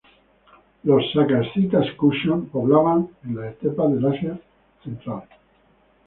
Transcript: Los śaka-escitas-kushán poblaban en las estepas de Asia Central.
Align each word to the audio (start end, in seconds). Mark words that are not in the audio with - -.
Los 0.83 1.03
śaka-escitas-kushán 1.13 2.41
poblaban 2.53 3.07
en 3.23 3.35
las 3.35 3.53
estepas 3.53 3.91
de 3.93 4.07
Asia 4.09 4.35
Central. 4.83 5.21